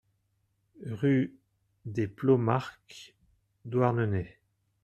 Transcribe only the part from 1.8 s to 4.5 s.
des Plomarc'h, Douarnenez